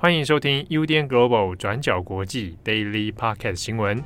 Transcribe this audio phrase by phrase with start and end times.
[0.00, 4.00] 欢迎收听 UDN Global 转角国际 Daily Podcast 新闻。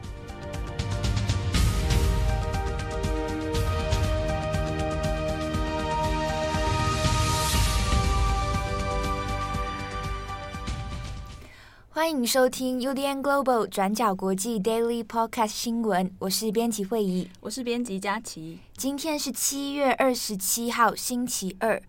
[11.90, 16.10] 欢迎收听 UDN Global 转角国际 Daily Podcast 新闻。
[16.20, 18.60] 我是编辑慧仪，我是编辑佳琪。
[18.78, 21.82] 今天是七月二十七号，星期二。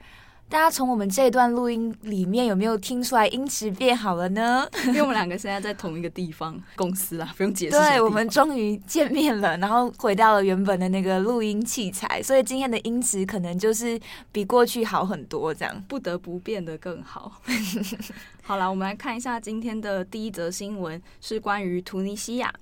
[0.53, 4.69] 大家从我们这段录音里面有没有听出来音质变好了呢？
[4.85, 7.71] 因为我们两个现在在同一个地方公司啊，不用解释。
[7.75, 13.99] 对，我们终于见面了，然后回到了原本的那个录音器材，所以今天的音质可能就是
[14.31, 17.41] 比过去好很多，这样不得不变得更好。
[18.43, 22.53] 好了，我们来看一下今天的第一则新闻，是关于突尼西亚。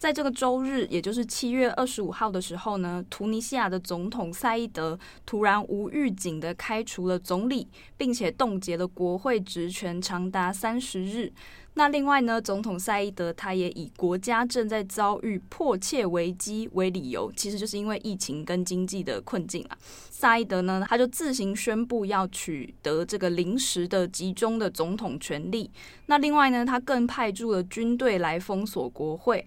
[0.00, 7.68] 在这个周日，也就是七月二十五号的时候呢，突尼西亚的总统赛义德突然无预警的开除了总理，
[7.98, 11.30] 并且冻结了国会职权长达三十日。
[11.74, 19.76] 那另外呢，总统赛义德他也以国家正在遭遇迫切危机为理由，其实就是因为疫情跟经济的困境啊。
[19.82, 25.70] 赛义德呢，他就自行宣布要取得这个临时的集中的总统权力。
[26.06, 29.46] 那另外呢，他更派驻了军队来封锁国会。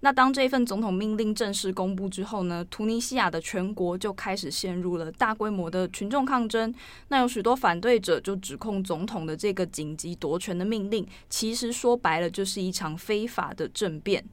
[0.00, 6.74] 那当这份总统命令正式公布之后呢，突尼西亚的全国就开始陷入了大规模的群众抗争。
[7.08, 14.24] 那有许多反对者就指控总统的这个紧急夺权的命令，其实说白了就是一场非法的政变。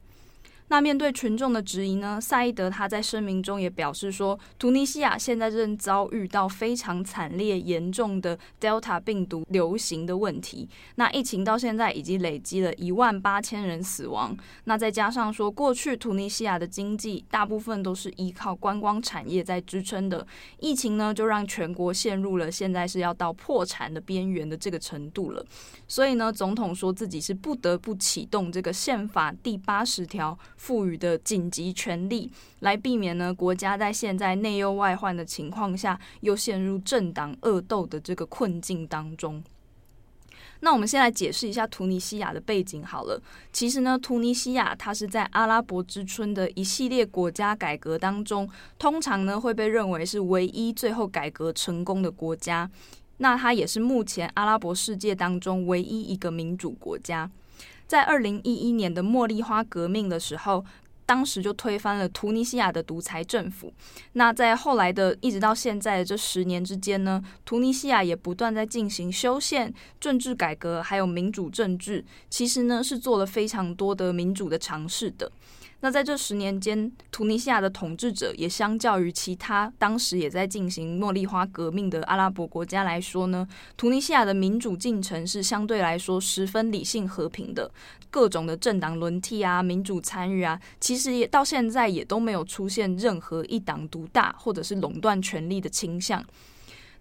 [0.70, 10.68] 那面对群众的质疑呢，赛义德他在声明中也表示说，突尼西亚现在正遭遇到非常惨烈、严重的 Delta 病毒流行的问题。
[10.96, 14.36] 那疫情到现在已经累积了一万八千人死亡。
[14.66, 20.28] 那再加上说，过去突尼西亚的经济大部分都是依靠观光产业在支撑的，
[20.60, 25.46] 疫情呢就让全国陷入了现在是要到破产的边缘的这个程度了。
[25.88, 30.38] 所以呢，总统说自己是不得不启动这个宪法第八十条。
[30.58, 39.42] 赋予的紧急权力，来避免呢国家在现在内忧外患的情况下，又陷入政党恶斗的这个困境当中。
[40.62, 43.22] 那我们先来解释一下突尼西亚的背景好了。
[43.54, 48.50] 其实呢，突尼西亚它是在阿拉伯之春的一系列国家改革当中，
[48.80, 52.68] 通常呢会被认为是唯一最后改革成功的国家。
[53.20, 57.30] 那它也是目前阿拉伯世界当中唯一一个民主国家。
[57.88, 60.64] 在二零一一年的茉莉花革命的时候，
[61.06, 63.74] 当时就推翻了突尼西亚的独裁政府。
[64.14, 72.04] 那在后来的一直到现在的这十年之间呢，突尼西亚也不断在进行修宪、政治改革，还有民主政治。
[72.30, 75.32] 其实呢，是做了非常多的民主的尝试的。
[75.82, 87.72] 那在这十年间，突尼西亚的统治者也相较于其他当时也在进行茉莉花革命的阿拉伯国家来说呢，突尼西亚的民主进程是相对来说十分理性和平的。
[88.10, 96.26] 各种的政党轮替啊，民主参与啊，其实也到现在也都没有出现任何一党独大或者是垄断权力的倾向。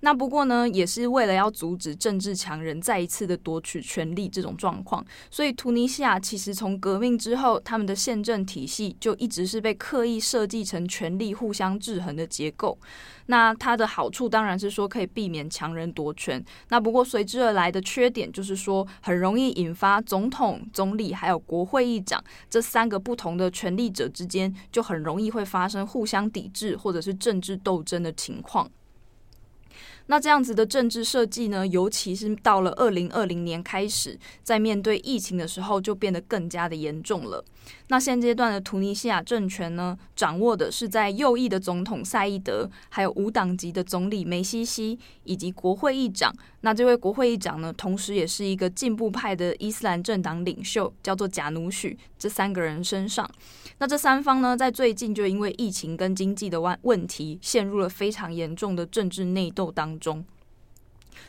[0.07, 12.79] 那不过呢，也是为了要阻止政治强人再一次的夺取权力这种状况，所以突尼西亚其实从革命之后，他们的宪政体系就一直是被刻意设计成权力互相制衡的结构。
[13.27, 28.71] 那它的好处当然是说可以避免强人夺权，那不过随之而来的缺点就是说很容易引发总统、总理还有国会议长这三个不同的权力者之间就很容易会发生互相抵制或者是政治斗争的情况。
[30.07, 37.45] 那这样子的政治设计呢，尤其是到了二零二零年开始，在面对疫情的时候，就变得更加的严重了。
[37.89, 46.35] 那现阶段的突尼西亚政权呢，掌握的是在右翼的总统赛义德，还有无党籍的总理梅西西，以及国会议长。
[46.63, 51.97] 那这位国会议长呢，同时也是一个进步派的伊斯兰政党领袖，叫做贾努许。
[52.19, 53.29] 这三个人身上，
[53.79, 60.25] 那这三方呢，在最近就因为疫情跟经济的问问题，陷入了非常严重的政治内斗当中。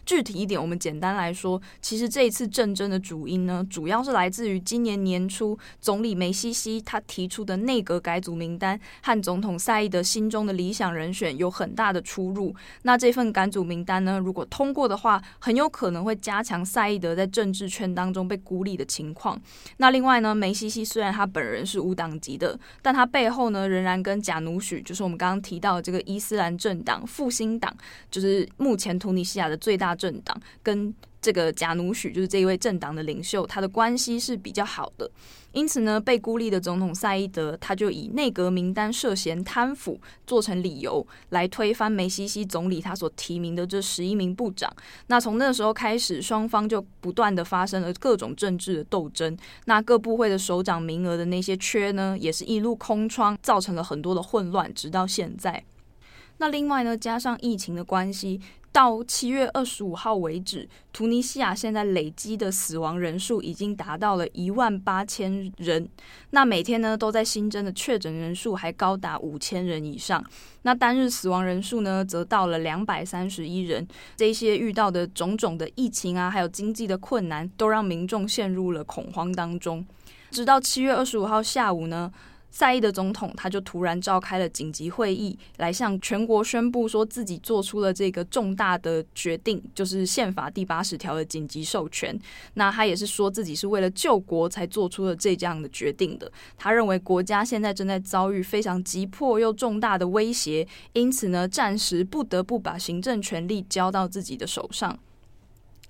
[0.06, 12.54] 具体一点，我们简单来说，其实这一次政争的主因呢，主要是来自于今年年初总理梅西西他提出的内阁改组名单和总统赛义德心中的理想人选有很大的出入。
[12.84, 19.40] 那这份改组名单呢，如果通过的话，很有可能会加强赛义德在政治圈当中被孤立的情况。
[19.78, 27.72] 那另外呢，梅西西虽然他本人是无党籍的，但他背后呢，仍然跟贾努许，就是我们刚刚提到的这个伊斯兰政党复兴党，
[28.10, 29.98] 就是目前突尼西亚的最大。
[29.98, 35.10] 政党跟这个贾努许，就是这一位政党的领袖，他的关系是比较好的。
[35.54, 44.72] 因此呢，被孤立的总统赛伊德他就以内阁名单涉嫌贪腐做成理由，来推翻梅西西总理他所提名的这十一名部长。
[45.08, 49.36] 那从那时候开始，双方就不断的发生了各种政治的斗争。
[49.66, 55.64] 那各部会的首长名额的那些缺呢，也是一路空窗，造成了很多的混乱，直到现在。
[56.38, 58.40] 那另外呢，加上疫情的关系。
[58.78, 65.90] 到七月二十五号为止，突尼西亚现在累积的死亡人数已经达到了一万八千人。
[66.30, 70.24] 那每天呢，都在新增的确诊人数还高达五千人以上。
[70.62, 73.88] 那单日死亡人数呢，则到了两百三十一人。
[74.16, 79.84] 这些遇到的种种的疫情啊，还有经济的困难，都让民众陷入了恐慌当中。
[80.30, 82.12] 直到七月二十五号下午呢。
[82.50, 92.18] 赛义的总统他就突然召开了紧急会议，来向全国宣布说自己做出了这个重大的决定，就是宪法第八十条的紧急授权。
[92.56, 96.32] 那他也是说自己是为了救国才做出了这样的决定的。
[96.58, 104.98] 他认为国家现在正在遭遇非常急迫又重大的威胁，因此呢，暂时不得不把行政权力交到自己的手上。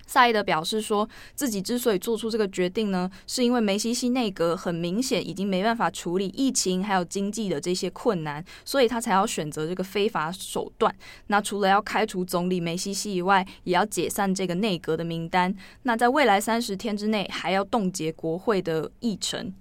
[0.08, 10.92] 赛义德表示说，自己之所以做出这个决定呢，是因为梅西西内阁很明显已经没办法处理疫情还有经济的这些困难，所以他才要选择这个非法手段。
[11.26, 15.54] 那除了要开除总理梅西西以外，也要解散这个内阁的名单。
[15.82, 19.52] 那在未来三十天之内，还要冻结国会的议程。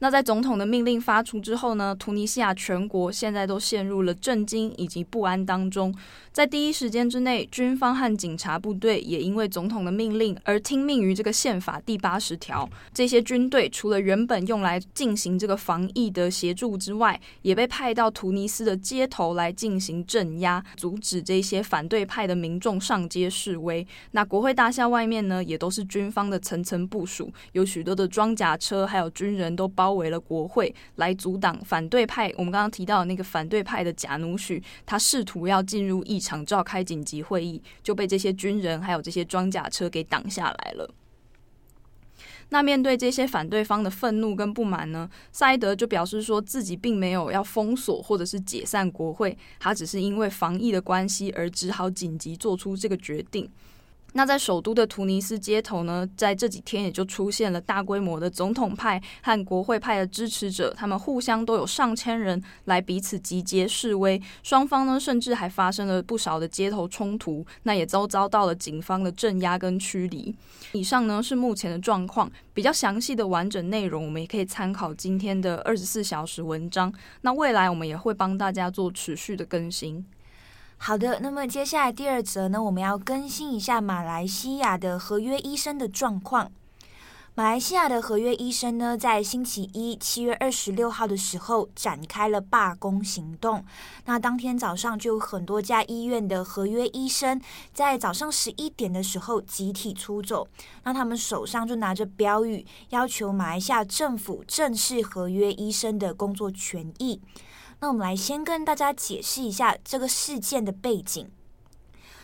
[0.00, 5.94] 那在总统的命令发出之后呢，突尼西亚全国现在都陷入了震惊以及不安当中。
[6.32, 12.68] 在第一时间之内，军方和警察部队也因为总统的命令而听命于这个宪法第八十条。
[12.94, 23.84] 这些军队除了原本用来进行这个防疫的协助之外，也被派到突尼斯的街头来进行镇压，阻止这些反对派的民众上街示威。
[24.12, 32.30] 那国会大厦外面呢，也都是军方的层层部署，有许多的装甲车，还有军人都包包围了国会，来阻挡反对派。
[32.36, 36.44] 我们刚刚提到的那个反对派的贾努许，他试图要进入议场。
[36.44, 40.90] 召开紧急会议，就被这些军人还有这些装甲车给挡下来了。
[42.50, 53.50] 那面对这些反对方的愤怒跟不满呢，赛德就表示说自己并没有要封锁或者是解散国会，他只是因为防疫的关系而只好紧急做出这个决定。
[54.14, 70.34] 那在首都的突尼斯街头呢，在这几天也就出现了大规模的总统派和国会派的支持者，他们互相都有上千人来彼此集结示威，双方呢甚至还发生了不少的街头冲突，那也都遭到了警方的镇压跟驱离。
[70.72, 76.92] 以上呢是目前的状况，比较详细的完整内容我们也可以参考今天的二十四小时文章。
[77.20, 80.04] 那未来我们也会帮大家做持续的更新。
[80.80, 86.50] 好的，那么接下来第二则呢，我们要更新一下马来西亚的合约医生的状况。
[87.34, 93.64] 马来西亚的合约医生呢，在星期一七月二十六号的时候展开了罢工行动。
[94.06, 97.40] 那当天早上就有很多家医院的合约医生
[97.72, 100.48] 在早上十一点的时候集体出走，
[100.84, 107.20] 那他们手上就拿着标语，要求马来西亚政府正视合约医生的工作权益。
[107.80, 111.30] 那我们来先跟大家解释一下这个事件的背景。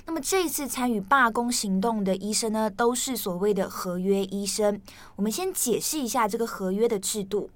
[0.07, 4.81] 那么这一次参与罢工行动的医生呢，都是所谓的合约医生。
[5.17, 7.49] 我们先解释一下这个合约的制度。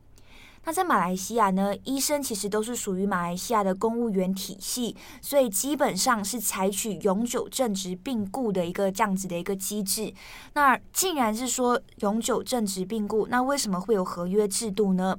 [0.65, 10.13] 那在马来西亚呢，医生其实都是属于马来西亚的公务员体系，所以基本上是采取永久正职并雇的一个这样子的一个机制。
[10.55, 15.17] 那既然是说永久正职并雇，那为什么会有合约制度呢？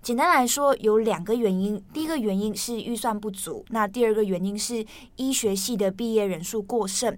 [0.00, 1.82] 简单来说，有两个原因。
[1.92, 4.84] 第一个原因是预算不足，那第二个原因是
[5.16, 7.16] 医学系的毕业人数过剩。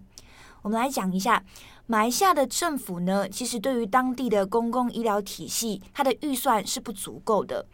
[0.63, 1.43] 我们来讲一下，
[1.87, 7.65] 马来西亚的政府呢，其实对于当地的公共医疗体系，它的预算是不足够的。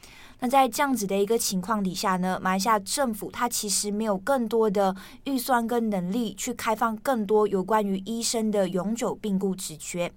[0.41, 4.95] 那在这样子的一个情况底下呢，马来西亚政府它其实没有更多的
[5.25, 10.13] 预算跟能力去开放更多有关于医生的永久病故职缺。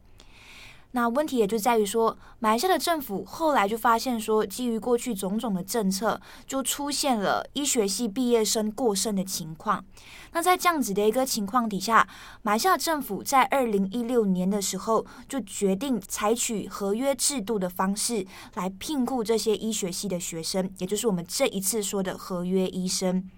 [0.91, 9.86] 那问题也就在于说，马来西亚的政府后来就发现说，基于过去种种的政策，就出现了医学系毕业生过剩的情况。
[10.31, 12.08] 那在这样子的一个情况底下，
[12.41, 23.29] 马来西亚政府在二零一六年的时候就决定采取合约制度的方式来聘雇这些医学系的学生，也就是我们这一次说的合约医生。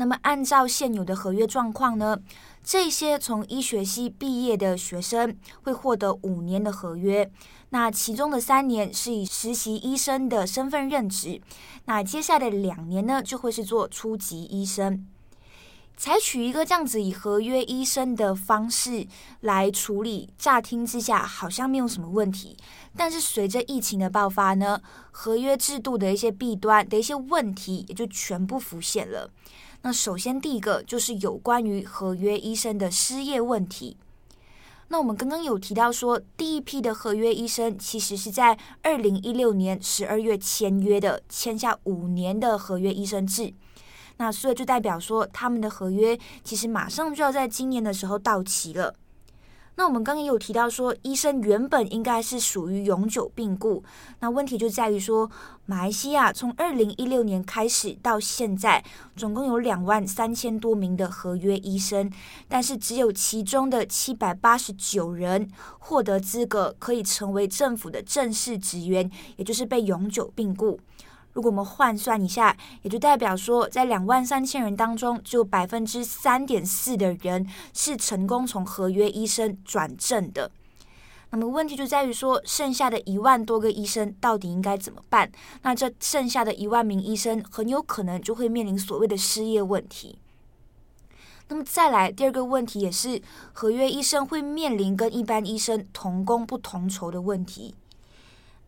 [0.00, 2.18] 那么按照现有的合约状况呢，
[2.64, 7.30] 这些从医学系毕业的学生会获得五年的合约，
[7.68, 11.42] 那其中的三年是以实习医生的身份任职，
[11.84, 15.06] 那接下来的两年呢就会是做初级医生。
[15.98, 19.06] 采取一个这样子以合约医生的方式
[19.40, 22.56] 来处理，乍听之下好像没有什么问题。
[22.96, 24.80] 但是随着疫情的爆发呢，
[25.10, 29.30] 合约制度的一些弊端的一些问题也就全部浮现了。
[29.82, 33.96] 那首先第一个就是有关于合约医生的失业问题。
[34.88, 43.54] 那我们刚刚有提到说，第一批的合约医生其实是在二零一六年十二月签约的，签下五年的合约医生制。
[44.16, 48.94] 那所以就代表说，他们的合约其实马上就要在今年的时候到期了。
[49.80, 53.82] 那我们刚刚有提到说，医生原本应该是属于永久病故。
[54.18, 55.30] 那问题就在于说，
[55.64, 58.84] 马来西亚从二零一六年开始到现在，
[59.16, 62.12] 总共有两万三千多名的合约医生，
[62.46, 70.78] 但是只有其中的七百八十九人获得资格，可以成为政府的正式职员，也就是被永久病故。
[71.32, 80.50] 如果我们换算一下，也就代表说，在两万三千人当中，只有百分之三点四的人是成功从合约医生转正的。
[81.30, 85.30] 那么问题就在于说，剩下的一万多个医生到底应该怎么办？
[85.62, 90.18] 那这剩下的一万名医生很有可能就会面临所谓的失业问题。
[91.46, 93.22] 那么再来第二个问题，也是
[93.52, 97.76] 合约医生会面临跟一般医生同工不同酬的问题。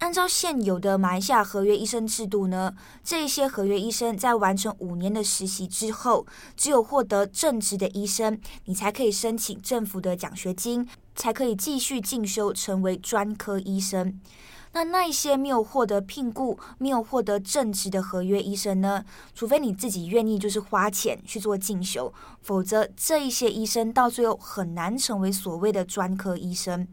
[0.02, 14.20] 按照现有的马来西亚合约医生制度呢，这些合约医生在完成五年的实习之后，只有获得正职的医生，你才可以申请政府的奖学金，才可以继续进修成为专科医生。
[14.72, 19.04] 那那一些没有获得聘雇、没有获得正职的合约医生呢？
[19.32, 26.88] 除非你自己愿意就是花钱去做进修，否则这一些医生到最后很难成为所谓的专科医生。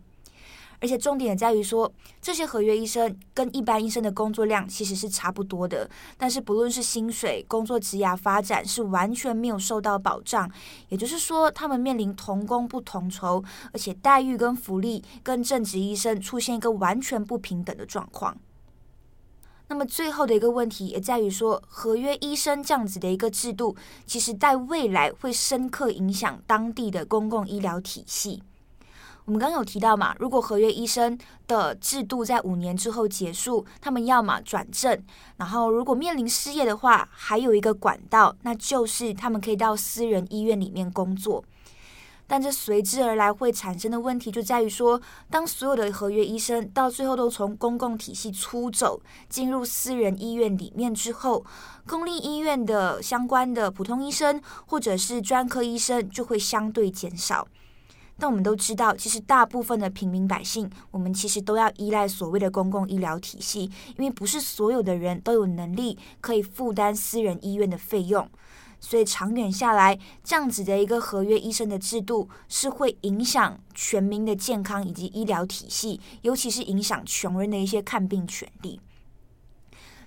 [0.82, 10.50] 而且重点在于说，这些合约医生跟一般医生的工作量其实是差不多的，但是不论是薪水、工作职涯发展，是完全没有受到保障。
[10.88, 13.44] 也就是说，他们面临同工不同酬，
[13.74, 18.38] 而且待遇跟福利跟正职医生出现一个完全不平等的状况。
[19.68, 28.42] 那么最后的一个问题也在于说，合约医生这样子的一个制度，其实在未来会深刻影响当地的公共医疗体系。
[29.30, 35.00] 我们刚刚有提到嘛，如果合约医生的制度在五年之后结束，他们要么转正，
[35.38, 41.44] 然后如果面临失业的话，还有一个管道，那就是他们可以到私人医院里面工作。
[42.26, 51.46] 但这随之而来会产生的问题就在于说，当所有的合约医生到最后都从公共体系出走，进入私人医院里面之后，
[51.86, 57.48] 公立医院的相关的普通医生或者是专科医生就会相对减少。
[58.20, 68.30] 但我们都知道，其实大部分的平民百姓，我们其实都要依赖所谓的公共医疗体系，因为不是所有的人都有能力可以负担私人医院的费用，
[68.82, 78.82] 所以长远下来，这样子的一个合约医生的制度是会影响全民的健康以及医疗体系，尤其是影响穷人的一些看病权利。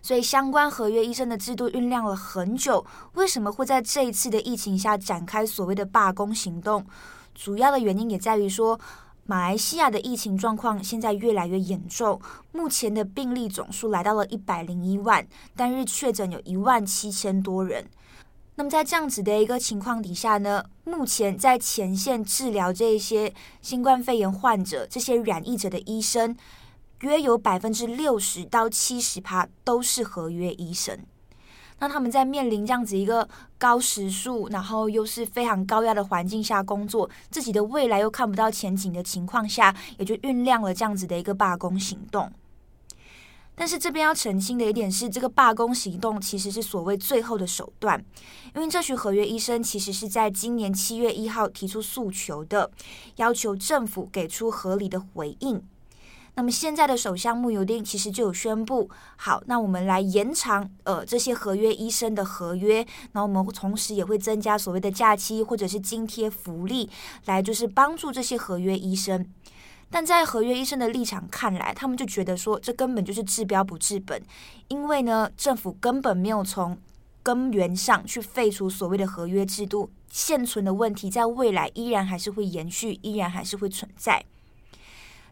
[0.05, 6.85] 所以，相关合约医生的制度酝酿了很久，为什么会在这一次的疫情下展开所谓的罢工行动？
[7.35, 8.79] 主要的原因也在于说，
[9.25, 12.21] 马来西亚的疫情状况现在越来越严重，
[12.53, 17.87] 目前的病例总数来到了一百零一万，单日确诊有一万七千多人。
[18.57, 26.37] 那么在这样子的一个情况底下呢，目前在前线治疗这一些新冠肺炎患者、这些染疫者的医生，
[27.01, 30.99] 约有百分之六十到七十趴都是合约医生。
[31.83, 42.31] 那他们在面临这样子一个高时速，然后又是非常高压的环境下工作，自己的未来又看不到前景的情况下，也就酝酿了这样子的一个罢工行动。
[43.57, 48.01] 但是这边要澄清的一点是，这个罢工行动其实是所谓最后的手段，
[48.55, 52.71] 因为这群合约医生其实是在今年七月一号提出诉求的，
[53.17, 55.61] 要求政府给出合理的回应。
[56.35, 66.89] 那么现在的首相穆尤丁其实就有宣布，好，那我们来延长呃这些合约医生的合约，那我们同时也会增加所谓的假期或者是津贴福利，
[67.27, 69.27] 来就是帮助这些合约医生。
[69.91, 74.23] 但在合约医生的立场看来，他们就觉得说这根本就是治标不治本，
[74.69, 76.79] 因为呢政府根本没有从
[77.23, 84.25] 根源上去废除所谓的合约制度，现存的问题在未来依然还是会延续，依然还是会存在。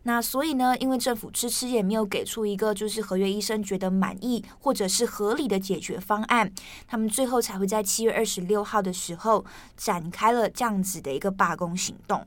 [0.04, 6.50] 那所以呢，因为政府迟迟也没有给出一个就是合约医生觉得满意或者是合理的解决方案，
[6.87, 9.45] 他们最后才会在七月二十六号的时候
[9.76, 12.26] 展开了这样子的一个罢工行动。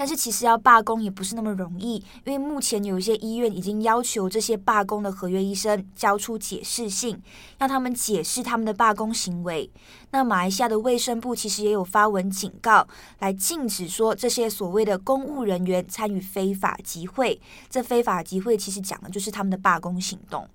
[0.00, 7.20] 但是其实要罢工也不是那么容易，因为目前有一些医院已经要求这些罢工的合约医生交出解释信，
[7.58, 9.70] 让他们解释他们的罢工行为。
[10.12, 12.88] 那马来西亚的卫生部其实也有发文警告，
[13.18, 17.38] 来禁止说这些所谓的公务人员参与非法集会。
[17.68, 20.48] 这非法集会其实讲的就是他们的罢工行动。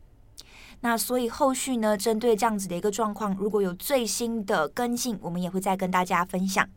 [0.79, 6.67] 那所以后续呢，针对这样子的一个状况，如果有最新的跟进，我们也会再跟大家分享。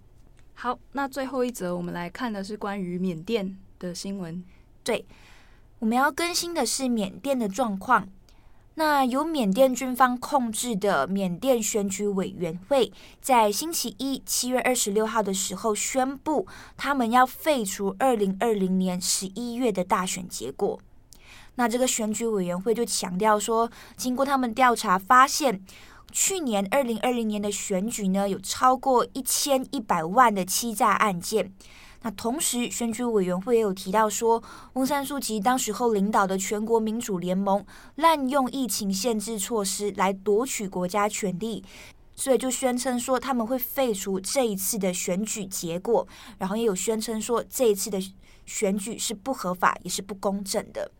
[0.60, 4.42] 好，那最后一则我们来看的是关于缅甸的新闻。
[4.82, 5.06] 对，
[5.78, 8.08] 我们要更新的是缅甸的状况。
[8.74, 16.44] 那由缅甸军方控制的缅甸选举委员会，在星期一七月二十六号的时候宣布，
[16.76, 20.80] 他们要废除二零二零年十一月的大选结果。
[21.54, 25.64] 那这个选举委员会就强调说，经过他们调查发现。
[26.10, 31.52] 去年二零二零年的选举呢，有超过一千一百万的欺诈案件。
[32.02, 34.42] 那同时，选举委员会也有提到说，
[34.74, 37.64] 翁山苏姬当时候领导的全国民主联盟
[37.96, 41.64] 滥用疫情限制措施来夺取国家权力，
[42.14, 46.06] 所以就宣称说他们会废除这一次的选举结果，
[46.38, 48.00] 然后也有宣称说这一次的
[48.46, 50.92] 选举是不合法也是不公正的。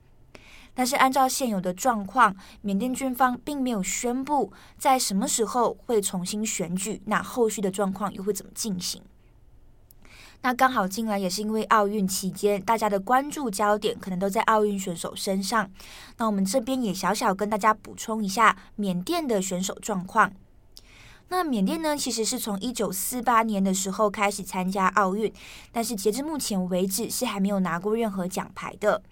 [0.79, 9.03] 但是按照现有的状况，缅甸军方并没有宣布在什么时候会重新选举，那后续的状况又会怎么进行？
[10.43, 15.69] 那刚好进来也是因为奥运期间，大家的关注焦点可能都在奥运选手身上。
[16.19, 20.33] 那我们这边也小小跟大家补充一下缅甸的选手状况。
[21.31, 25.33] 那缅甸呢，其实是从一九四八年的时候开始参加奥运，
[25.73, 29.03] 但是截至目前为止是还没有拿过任何奖牌的。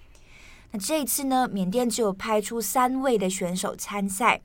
[0.72, 4.40] 那这一次呢，缅甸只有派出三位的选手参赛，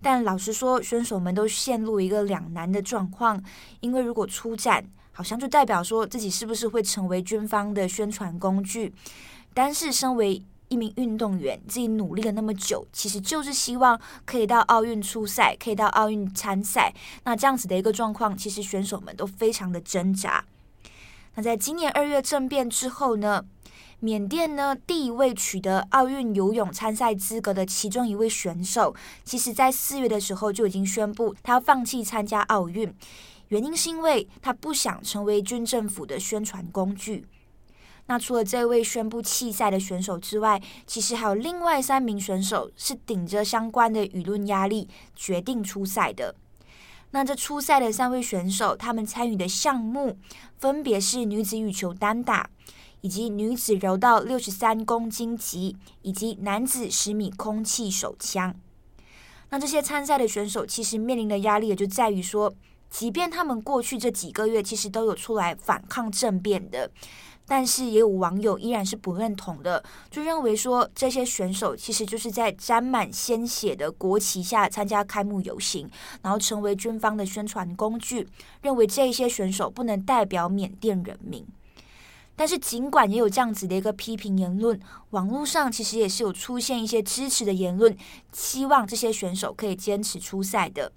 [0.00, 3.42] 但老实说，选手们都陷入一个两难的状况，
[3.80, 8.92] 因为如果出战，好像就代表说自己是不是会成为军方的宣传工具。
[9.54, 16.92] 但是身为一名运动员，自己努力了那么久，其实就是希望可以到奥运出赛，可以到奥运参赛。
[17.24, 20.44] 那这样子的一个状况，其实选手们都非常的挣扎。
[21.36, 23.44] 那在今年二月政变之后呢，
[24.00, 32.94] 缅甸呢，第一位取得奥运游泳参赛资格的其中一位选手，其实在四月的时候就已经宣布他要放弃参加奥运，
[33.48, 37.26] 原因是因为他不想成为军政府的宣传工具。
[38.08, 46.34] 那除了这位宣布弃赛的选手之外，其实还有另外三名选手是顶着相关的舆论压力决定出赛的。
[47.12, 50.18] 那这出赛的三位选手，他们参与的项目
[50.58, 52.50] 分别是女子羽球单打。
[53.00, 58.54] 以及女子柔道六十三公斤级，以及男子十米空气手枪。
[59.50, 62.52] 那这些参赛的选手其实面临的压力也就在于说，
[62.90, 66.90] 即便他们过去这几个月其实都有出来反抗政变的，
[67.46, 75.88] 但是也有网友依然是不认同的，就认为说这些选手其实就是在沾满鲜血的国旗下参加开幕游行，
[76.22, 78.26] 然后成为军方的宣传工具，
[78.62, 81.46] 认为这些选手不能代表缅甸人民。
[82.36, 84.78] 但是，尽管也有这样子的一个批评言论，
[85.10, 87.96] 网络上其实也是有出现一些支持的言论，
[88.32, 90.92] 希望这些选手可以坚持出赛的。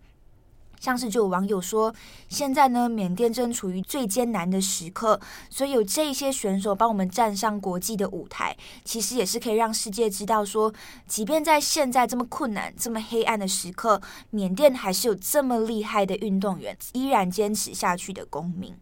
[0.81, 1.93] 像是就有网友说，
[2.29, 10.73] 现在呢，缅甸正处于最艰难的时刻，所以有这些选手帮我们站上国际的舞台，其实也是可以让世界知道说，
[11.05, 18.73] 即便在现在这么困难、这么黑暗的时刻，缅甸还是有这么厉害的运动员，依然坚持下去的公民。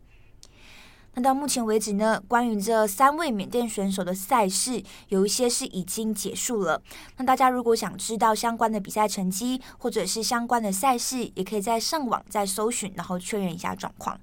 [1.17, 6.79] 那到目前为止呢，关于这三位缅甸选手的赛事，有一些是已经结束了。
[7.17, 14.19] 那大家如果想知道相关的比赛成绩，或者是相关的赛事，也可以在上网再搜寻，然后确认一下状况。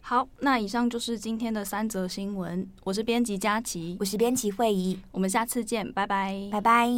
[0.00, 2.66] 好，那以上就是今天的三则新闻。
[2.84, 6.90] 我是编辑佳琪，我是编辑惠仪，我们下次见，拜拜，拜拜。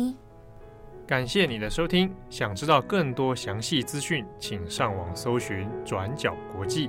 [1.05, 6.89] 感谢你的收听，想知道更多详细资讯，请上网搜寻转角国际。